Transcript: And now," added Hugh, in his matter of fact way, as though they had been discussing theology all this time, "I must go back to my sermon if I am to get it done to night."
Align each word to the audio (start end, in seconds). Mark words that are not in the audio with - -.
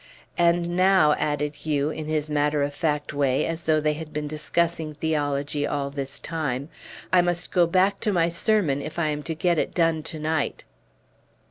And 0.39 0.75
now," 0.75 1.13
added 1.19 1.57
Hugh, 1.57 1.91
in 1.91 2.07
his 2.07 2.27
matter 2.27 2.63
of 2.63 2.73
fact 2.73 3.13
way, 3.13 3.45
as 3.45 3.65
though 3.67 3.79
they 3.79 3.93
had 3.93 4.11
been 4.11 4.27
discussing 4.27 4.95
theology 4.95 5.67
all 5.67 5.91
this 5.91 6.19
time, 6.19 6.69
"I 7.13 7.21
must 7.21 7.51
go 7.51 7.67
back 7.67 7.99
to 7.99 8.11
my 8.11 8.27
sermon 8.27 8.81
if 8.81 8.97
I 8.97 9.09
am 9.09 9.21
to 9.21 9.35
get 9.35 9.59
it 9.59 9.75
done 9.75 10.01
to 10.01 10.17
night." 10.17 10.63